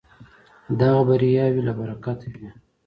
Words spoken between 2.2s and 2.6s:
وې.